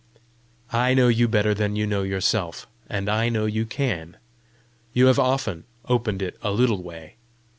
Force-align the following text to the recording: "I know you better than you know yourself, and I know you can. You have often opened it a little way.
"I 0.73 0.95
know 0.95 1.09
you 1.09 1.27
better 1.27 1.53
than 1.53 1.75
you 1.75 1.85
know 1.85 2.01
yourself, 2.01 2.65
and 2.89 3.07
I 3.07 3.29
know 3.29 3.45
you 3.45 3.67
can. 3.67 4.17
You 4.93 5.05
have 5.05 5.19
often 5.19 5.65
opened 5.87 6.23
it 6.23 6.37
a 6.41 6.49
little 6.51 6.81
way. 6.81 7.17